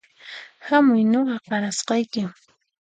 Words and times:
Hamuy 0.67 1.03
nuqa 1.11 1.35
qarasqayki 1.47 2.21